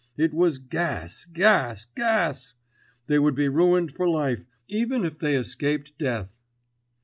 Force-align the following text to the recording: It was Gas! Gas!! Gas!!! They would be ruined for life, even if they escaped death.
It 0.17 0.33
was 0.33 0.57
Gas! 0.57 1.27
Gas!! 1.31 1.85
Gas!!! 1.93 2.55
They 3.05 3.19
would 3.19 3.35
be 3.35 3.47
ruined 3.47 3.91
for 3.91 4.09
life, 4.09 4.43
even 4.67 5.05
if 5.05 5.19
they 5.19 5.35
escaped 5.35 5.95
death. 5.99 6.33